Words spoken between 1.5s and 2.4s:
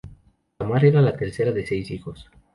de seis hijos.